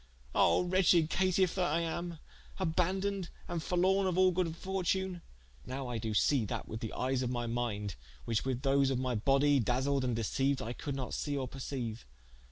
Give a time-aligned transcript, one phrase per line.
[0.33, 2.17] Ah wretched caitife that I am,
[2.59, 5.21] abandoned and forlorne of all good fortune:
[5.63, 7.93] nowe I doe see that with the eies of my minde,
[8.25, 11.99] which with those of my body daseled and deceiued I could not see or perceiue.